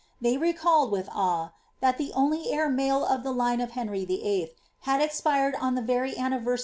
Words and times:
They 0.19 0.35
recalled, 0.35 0.91
with 0.91 1.07
awe, 1.13 1.51
that 1.79 1.99
the 1.99 2.11
ir 2.17 2.69
male 2.69 3.05
of 3.05 3.21
the 3.21 3.31
line 3.31 3.61
of 3.61 3.73
Henry 3.77 4.03
VIII. 4.03 4.51
had 4.79 4.99
expired 4.99 5.53
on 5.53 5.75
the 5.75 5.81
very 5.83 6.17
anni 6.17 6.37
i 6.37 6.39
MS. 6.39 6.59